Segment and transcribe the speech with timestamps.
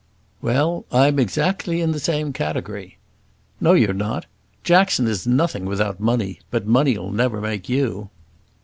[0.41, 2.97] "Well, I'm exactly in the same category."
[3.59, 4.25] "No, you're not.
[4.63, 8.09] Jackson is nothing without money; but money'll never make you."